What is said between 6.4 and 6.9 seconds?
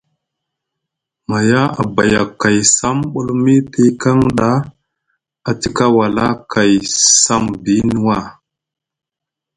kay